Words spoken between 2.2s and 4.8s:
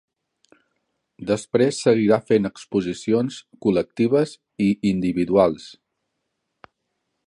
fent exposicions col·lectives i